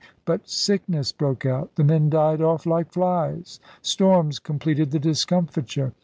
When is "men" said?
1.83-2.09